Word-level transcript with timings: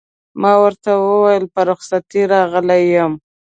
ما 0.41 0.53
ورته 0.63 0.91
وویل: 1.01 1.45
په 1.53 1.61
رخصتۍ 1.69 2.21
راغلی 2.33 2.81
یم. 2.95 3.13